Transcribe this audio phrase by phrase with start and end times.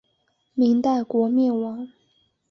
[0.55, 1.87] 明代国灭亡。